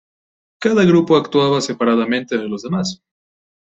[0.59, 3.03] Cada grupo actuaba separadamente de los demás.